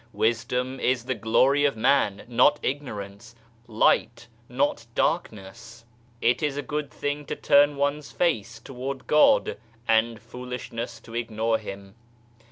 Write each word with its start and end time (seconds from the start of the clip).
Wisdom 0.13 0.79
is 0.79 1.05
the 1.05 1.13
glory 1.13 1.63
of 1.63 1.77
man, 1.77 2.23
not 2.27 2.59
Ignorance; 2.63 3.35
Light, 3.67 4.27
not 4.49 4.87
Darkness! 4.95 5.85
It 6.21 6.41
is 6.41 6.57
a 6.57 6.63
good 6.63 6.89
thing 6.89 7.23
to 7.27 7.35
turn 7.35 7.75
one's 7.75 8.11
face 8.11 8.59
toward 8.59 9.05
God, 9.05 9.59
and 9.87 10.19
foolishness 10.19 10.99
to 11.01 11.13
ignore 11.13 11.59
Him. 11.59 11.93